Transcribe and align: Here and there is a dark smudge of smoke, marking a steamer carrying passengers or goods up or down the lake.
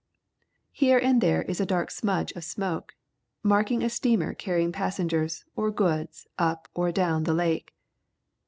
Here 0.71 0.97
and 0.97 1.21
there 1.21 1.43
is 1.43 1.61
a 1.61 1.65
dark 1.67 1.91
smudge 1.91 2.31
of 2.31 2.43
smoke, 2.43 2.95
marking 3.43 3.83
a 3.83 3.89
steamer 3.91 4.33
carrying 4.33 4.71
passengers 4.71 5.45
or 5.55 5.69
goods 5.69 6.25
up 6.39 6.67
or 6.73 6.91
down 6.91 7.25
the 7.25 7.35
lake. 7.35 7.71